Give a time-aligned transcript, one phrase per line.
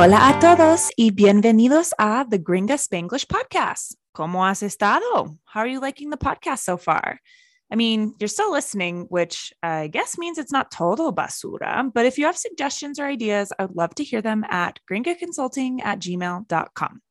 [0.00, 3.94] Hola a todos y bienvenidos a the Gringa Spanglish podcast.
[4.14, 5.36] ¿Cómo has estado?
[5.52, 7.18] How are you liking the podcast so far?
[7.68, 11.90] I mean, you're still listening, which I guess means it's not total basura.
[11.92, 15.80] But if you have suggestions or ideas, I would love to hear them at gringaconsulting
[15.82, 17.02] at gmail.com.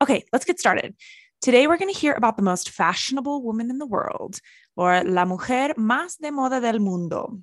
[0.00, 0.96] Okay, let's get started.
[1.42, 4.40] Today, we're going to hear about the most fashionable woman in the world,
[4.78, 7.40] or La Mujer Más de Moda del Mundo.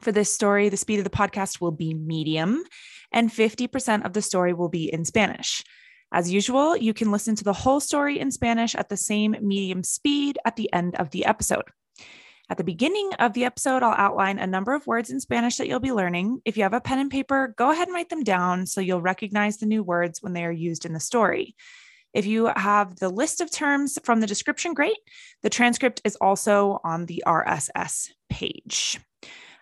[0.00, 2.64] For this story, the speed of the podcast will be medium,
[3.12, 5.64] and 50% of the story will be in Spanish.
[6.12, 9.82] As usual, you can listen to the whole story in Spanish at the same medium
[9.82, 11.64] speed at the end of the episode.
[12.50, 15.68] At the beginning of the episode, I'll outline a number of words in Spanish that
[15.68, 16.40] you'll be learning.
[16.46, 19.02] If you have a pen and paper, go ahead and write them down so you'll
[19.02, 21.54] recognize the new words when they are used in the story.
[22.14, 24.96] If you have the list of terms from the description, great.
[25.42, 28.98] The transcript is also on the RSS page.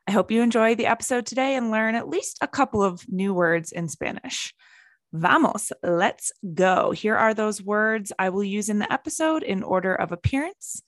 [0.09, 3.35] I hope you enjoy the episode today and learn at least a couple of new
[3.35, 4.55] words in Spanish.
[5.13, 6.93] Vamos, let's go.
[6.93, 10.83] Here are those words I will use in the episode in order of appearance.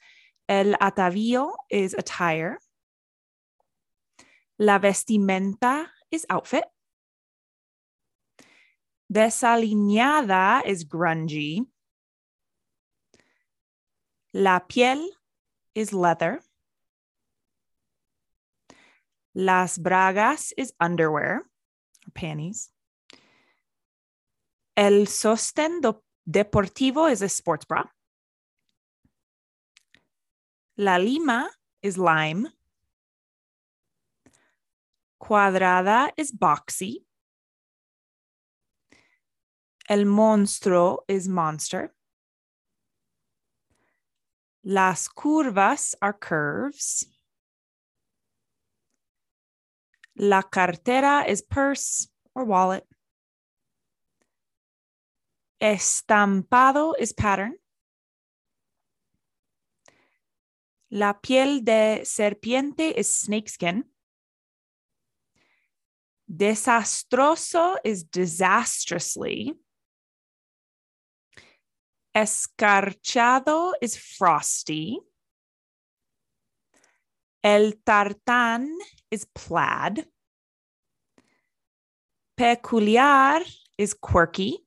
[0.48, 2.58] El atavío is attire.
[4.58, 6.64] La vestimenta is outfit.
[9.12, 11.66] Desaliñada is grungy.
[14.34, 15.08] La piel
[15.74, 16.40] is leather.
[19.40, 22.70] Las bragas is underwear or panties.
[24.76, 25.80] El sostén
[26.28, 27.84] deportivo is a sports bra.
[30.76, 31.48] La lima
[31.84, 32.48] is lime.
[35.22, 37.04] Cuadrada is boxy.
[39.88, 41.94] El monstruo is monster.
[44.64, 47.06] Las curvas are curves.
[50.18, 52.84] La cartera is purse or wallet.
[55.60, 57.54] Estampado is pattern.
[60.90, 63.84] La piel de serpiente is snakeskin.
[66.28, 69.54] Desastroso is disastrously.
[72.14, 74.98] Escarchado is frosty.
[77.42, 78.66] El tartán
[79.10, 80.06] is plaid.
[82.36, 83.40] Peculiar
[83.76, 84.58] is quirky.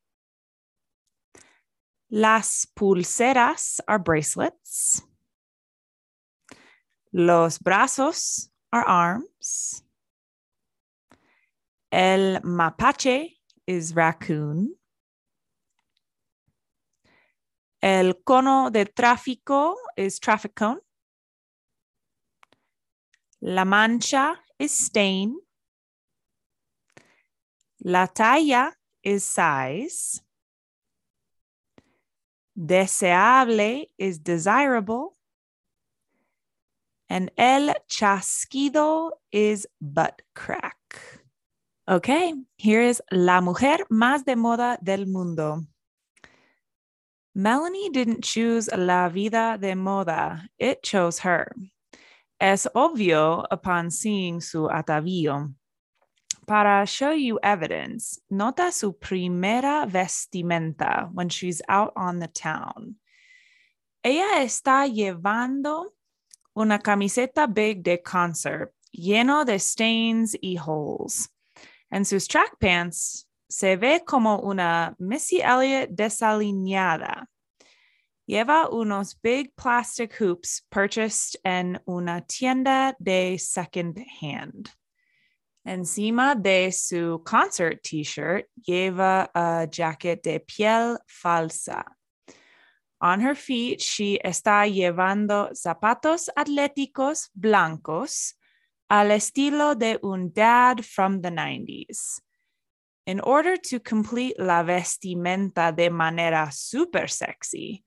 [2.10, 5.02] Las pulseras are bracelets.
[7.14, 9.84] Los brazos are arms.
[11.92, 13.38] El mapache
[13.68, 14.76] is raccoon.
[17.82, 20.80] El cono de tráfico is traffic cone.
[23.42, 25.36] La mancha is stain.
[27.84, 28.72] La talla
[29.04, 30.22] is size.
[32.56, 35.18] Deseable is desirable.
[37.10, 41.22] And el chasquido is butt crack.
[41.90, 45.66] Okay, here is La Mujer Más de Moda del Mundo.
[47.34, 51.52] Melanie didn't choose La Vida de Moda, it chose her.
[52.42, 55.54] Es obvio upon seeing su atavío.
[56.48, 62.96] Para show you evidence, nota su primera vestimenta when she's out on the town.
[64.04, 65.94] Ella está llevando
[66.56, 71.30] una camiseta big de concert, lleno de stains y holes.
[71.92, 77.28] En sus track pants se ve como una Missy Elliott desalineada.
[78.32, 84.72] Lleva unos big plastic hoops purchased en una tienda de second hand.
[85.68, 91.84] Encima de su concert t-shirt lleva a jacket de piel falsa.
[93.02, 98.36] On her feet, she está llevando zapatos atléticos blancos
[98.90, 102.22] al estilo de un dad from the 90s.
[103.06, 107.84] In order to complete la vestimenta de manera super sexy,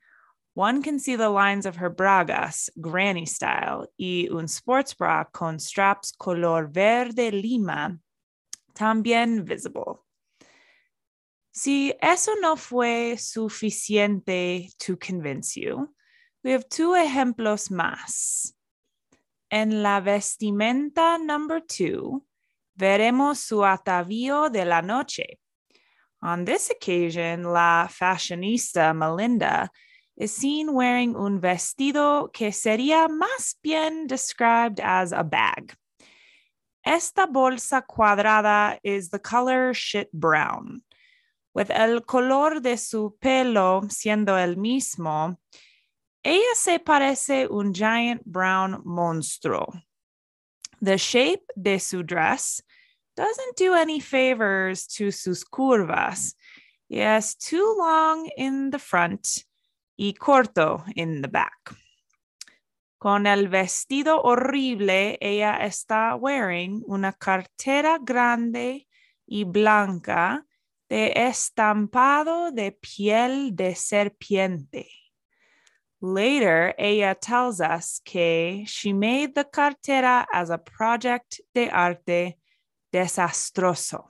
[0.54, 5.58] one can see the lines of her bragas, granny style, y un sports bra con
[5.58, 7.98] straps color verde lima,
[8.74, 10.04] también visible.
[11.52, 15.88] Si eso no fue suficiente to convince you,
[16.42, 18.52] we have two ejemplos más.
[19.50, 22.24] En la vestimenta number two,
[22.78, 25.38] veremos su atavío de la noche.
[26.22, 29.68] On this occasion, la fashionista Melinda
[30.16, 35.76] is seen wearing un vestido que sería más bien described as a bag.
[36.84, 40.82] esta bolsa cuadrada is the color shit brown.
[41.54, 45.36] With el color de su pelo siendo el mismo,
[46.24, 49.72] ella se parece un giant brown monstruo.
[50.82, 52.60] The shape de su dress
[53.16, 56.34] doesn't do any favors to sus curvas.
[56.88, 59.44] Yes, too long in the front
[59.96, 61.74] y corto in the back.
[62.98, 68.88] Con el vestido horrible, ella está wearing una cartera grande
[69.26, 70.46] y blanca
[70.88, 74.88] de estampado de piel de serpiente.
[76.00, 82.38] Later, ella tells us que she made the cartera as a project de arte
[82.92, 84.06] desastroso.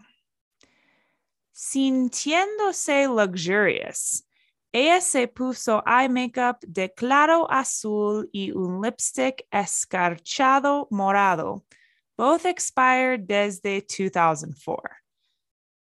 [1.53, 4.25] Sintiéndose luxurious,
[4.75, 11.65] ella se puso eye makeup de claro azul y un lipstick escarchado morado,
[12.19, 14.91] both expired desde 2004.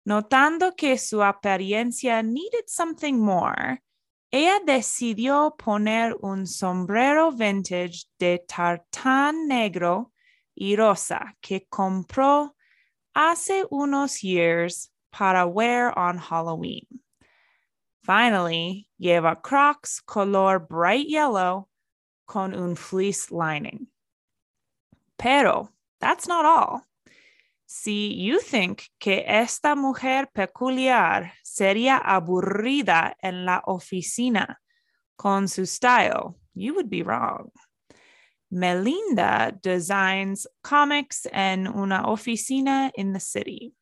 [0.06, 3.81] Notando que su apariencia needed something more,
[4.30, 10.12] ella decidió poner un sombrero vintage de tartán negro
[10.53, 12.53] y rosa que compró
[13.15, 17.03] hace unos years para wear on Halloween.
[18.04, 21.70] Finally, lleva Crocs color bright yellow
[22.28, 23.88] con un fleece lining.
[25.18, 25.70] Pero
[26.02, 26.82] that's not all.
[27.66, 34.58] Si you think que esta mujer peculiar sería aburrida en la oficina
[35.18, 37.52] con su style, you would be wrong.
[38.52, 43.74] Melinda designs comics en una oficina in the city.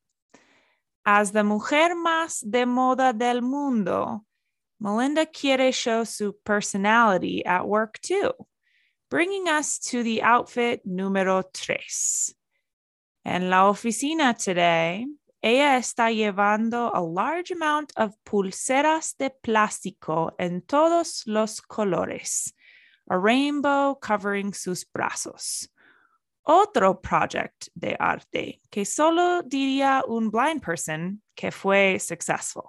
[1.04, 4.24] As the mujer más de moda del mundo,
[4.78, 8.32] Melinda quiere show su personality at work too,
[9.10, 12.34] bringing us to the outfit número tres.
[13.24, 15.06] En la oficina today,
[15.42, 22.52] ella está llevando a large amount of pulseras de plástico en todos los colores,
[23.10, 25.68] a rainbow covering sus brazos.
[26.44, 32.68] Otro project de arte que solo diría un blind person que fue successful.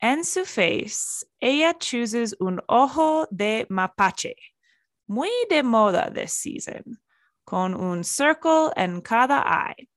[0.00, 4.34] En su face, ella chooses un ojo de mapache,
[5.08, 6.98] muy de moda this season
[7.44, 9.88] con un circle en cada eye.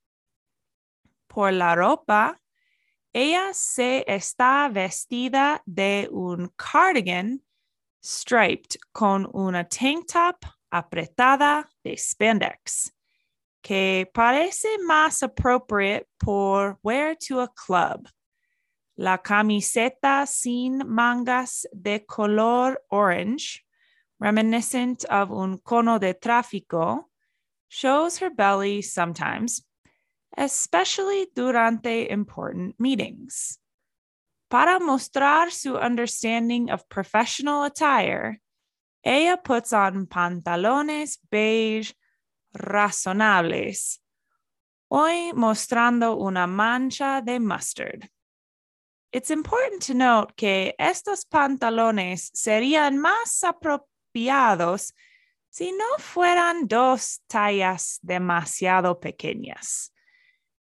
[1.28, 2.38] Por la ropa,
[3.14, 7.42] ella se está vestida de un cardigan
[8.02, 12.92] striped con una tank top apretada de spandex,
[13.62, 18.08] que parece más appropriate por wear to a club.
[18.98, 23.64] La camiseta sin mangas de color orange,
[24.20, 27.06] reminiscent of un cono de tráfico,
[27.68, 29.64] shows her belly sometimes,
[30.38, 33.58] especially durante important meetings.
[34.50, 38.42] Para mostrar su understanding of professional attire,
[39.04, 41.94] ella puts on pantalones beige
[42.54, 44.00] razonables,
[44.90, 48.08] hoy mostrando una mancha de mustard.
[49.12, 54.94] It's important to note que estos pantalones serían más apropiados
[55.50, 59.92] si no fueran dos tallas demasiado pequeñas.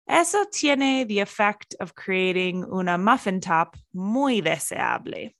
[0.08, 5.34] Eso tiene the effect of creating una muffin top muy deseable.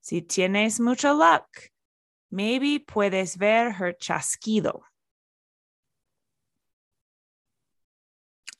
[0.00, 1.71] Si tienes mucho luck,
[2.32, 4.80] maybe puedes ver her chasquido.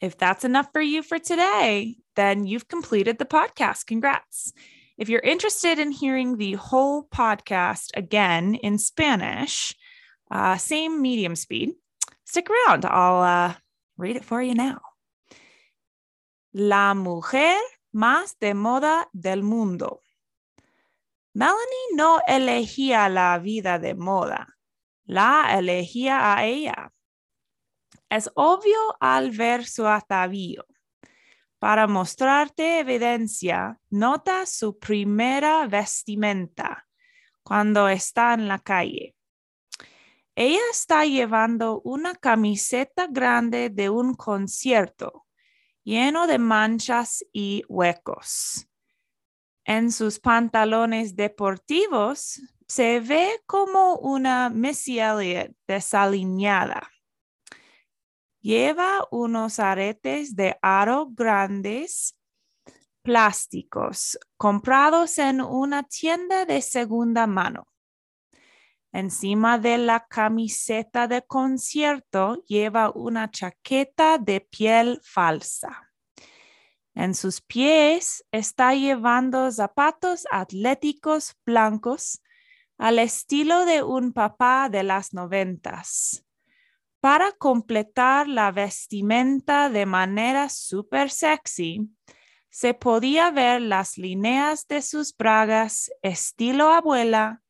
[0.01, 3.87] If that's enough for you for today, then you've completed the podcast.
[3.87, 4.53] Congrats.
[4.99, 9.75] If you're interested in hearing the whole podcast again in Spanish,
[10.31, 11.71] uh, same medium speed.
[12.25, 12.85] Stick around.
[12.85, 13.55] I'll uh,
[13.97, 14.81] read it for you now.
[16.53, 17.59] La mujer
[17.95, 20.01] más de moda del mundo.
[21.35, 24.59] Melanie no elegía la vida de moda,
[25.05, 26.93] la elegía a ella.
[28.11, 30.67] Es obvio al ver su atavío.
[31.59, 36.87] Para mostrarte evidencia, nota su primera vestimenta
[37.43, 39.15] cuando está en la calle.
[40.35, 45.27] Ella está llevando una camiseta grande de un concierto,
[45.85, 48.67] lleno de manchas y huecos.
[49.65, 56.91] En sus pantalones deportivos se ve como una Missy Elliott desalineada.
[58.41, 62.19] Lleva unos aretes de aro grandes
[63.03, 67.69] plásticos comprados en una tienda de segunda mano.
[68.93, 75.92] Encima de la camiseta de concierto lleva una chaqueta de piel falsa.
[76.95, 82.23] En sus pies está llevando zapatos atléticos blancos
[82.77, 86.25] al estilo de un papá de las noventas.
[87.01, 91.91] Para completar la vestimenta de manera súper sexy,
[92.51, 97.43] se podía ver las líneas de sus bragas estilo abuela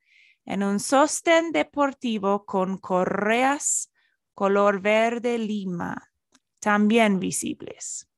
[0.45, 3.93] en un sostén deportivo con correas
[4.35, 6.13] color verde lima,
[6.61, 8.09] también visibles.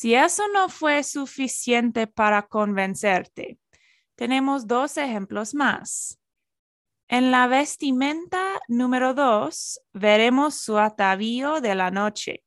[0.00, 3.58] Si eso no fue suficiente para convencerte,
[4.14, 6.18] tenemos dos ejemplos más.
[7.06, 12.42] En la vestimenta número dos veremos su atavío de la noche.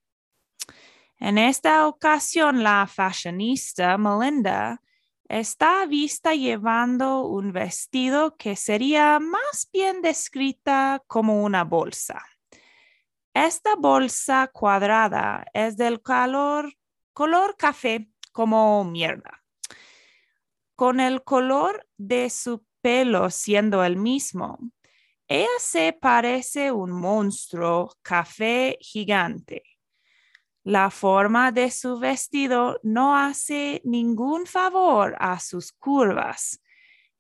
[1.19, 4.81] En esta ocasión, la fashionista Melinda
[5.29, 12.19] está vista llevando un vestido que sería más bien descrita como una bolsa.
[13.31, 16.73] Esta bolsa cuadrada es del color,
[17.13, 19.43] color café como mierda.
[20.75, 24.59] Con el color de su pelo siendo el mismo,
[25.27, 29.63] ella se parece un monstruo café gigante.
[30.63, 36.61] La forma de su vestido no hace ningún favor a sus curvas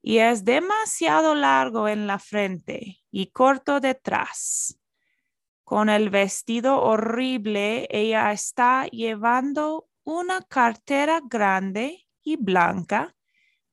[0.01, 4.77] y es demasiado largo en la frente y corto detrás.
[5.63, 13.15] Con el vestido horrible, ella está llevando una cartera grande y blanca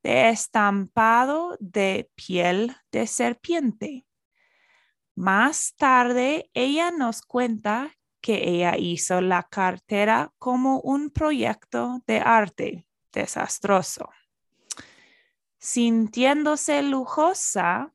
[0.02, 4.06] de estampado de piel de serpiente.
[5.14, 12.87] Más tarde, ella nos cuenta que ella hizo la cartera como un proyecto de arte
[13.12, 14.11] desastroso.
[15.59, 17.92] Sintiéndose lujosa,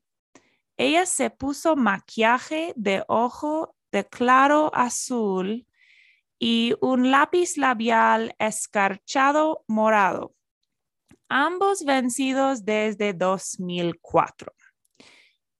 [0.76, 5.66] ella se puso maquillaje de ojo de claro azul
[6.38, 10.34] y un lápiz labial escarchado morado,
[11.30, 14.52] ambos vencidos desde 2004.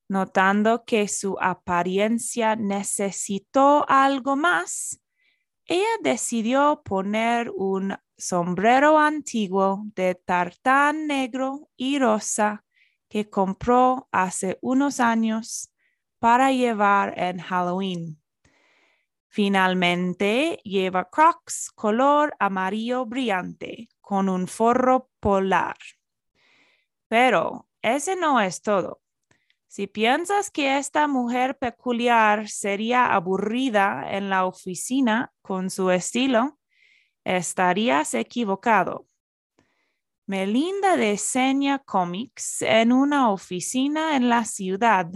[0.07, 5.01] Notando que su apariencia necesitó algo más,
[5.65, 12.63] ella decidió poner un sombrero antiguo de tartán negro y rosa
[13.09, 15.73] que compró hace unos años
[16.19, 18.21] para llevar en Halloween.
[19.37, 25.77] Finalmente lleva Crocs color amarillo brillante con un forro polar.
[27.07, 28.99] Pero ese no es todo.
[29.67, 36.57] Si piensas que esta mujer peculiar sería aburrida en la oficina con su estilo,
[37.23, 39.05] estarías equivocado.
[40.25, 45.11] Melinda diseña cómics en una oficina en la ciudad.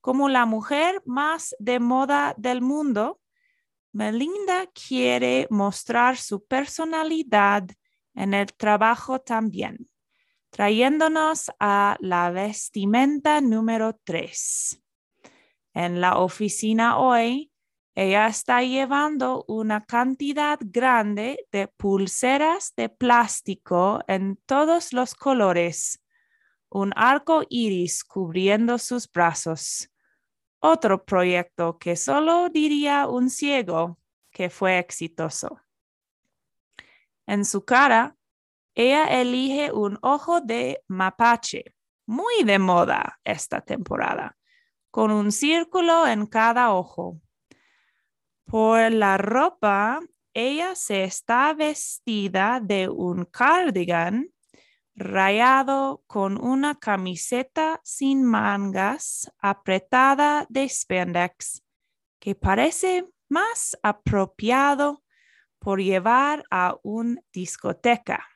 [0.00, 3.18] Como la mujer más de moda del mundo,
[3.92, 7.68] Melinda quiere mostrar su personalidad
[8.14, 9.88] en el trabajo también
[10.52, 14.82] trayéndonos a la vestimenta número 3.
[15.72, 17.50] En la oficina hoy,
[17.94, 26.02] ella está llevando una cantidad grande de pulseras de plástico en todos los colores,
[26.68, 29.91] un arco iris cubriendo sus brazos.
[30.64, 33.98] Otro proyecto que solo diría un ciego
[34.30, 35.60] que fue exitoso.
[37.26, 38.16] En su cara
[38.76, 41.74] ella elige un ojo de mapache,
[42.06, 44.38] muy de moda esta temporada,
[44.92, 47.20] con un círculo en cada ojo.
[48.44, 50.00] Por la ropa,
[50.32, 54.32] ella se está vestida de un cardigan
[54.94, 61.62] rayado con una camiseta sin mangas apretada de spandex
[62.18, 65.02] que parece más apropiado
[65.58, 68.28] por llevar a una discoteca.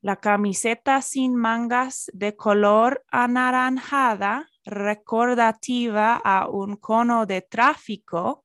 [0.00, 8.44] La camiseta sin mangas de color anaranjada, recordativa a un cono de tráfico,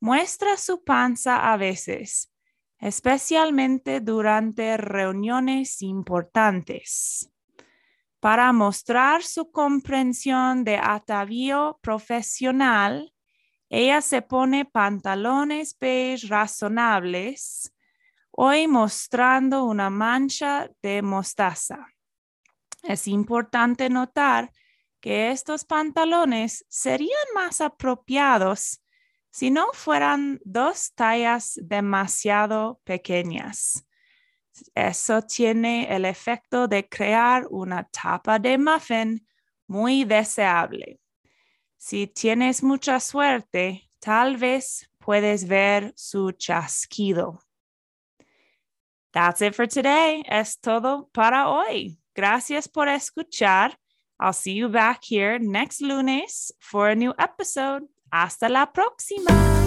[0.00, 2.32] muestra su panza a veces,
[2.78, 7.30] especialmente durante reuniones importantes.
[8.20, 13.12] Para mostrar su comprensión de atavío profesional,
[13.68, 17.72] ella se pone pantalones beige razonables,
[18.30, 21.86] hoy mostrando una mancha de mostaza.
[22.82, 24.52] Es importante notar
[25.00, 28.80] que estos pantalones serían más apropiados
[29.36, 33.86] si no fueran dos tallas demasiado pequeñas.
[34.74, 39.28] Eso tiene el efecto de crear una tapa de muffin
[39.66, 40.98] muy deseable.
[41.76, 47.38] Si tienes mucha suerte, tal vez puedes ver su chasquido.
[49.12, 50.24] That's it for today.
[50.26, 51.98] Es todo para hoy.
[52.14, 53.76] Gracias por escuchar.
[54.18, 57.86] I'll see you back here next lunes for a new episode.
[58.10, 59.65] Hasta la próxima.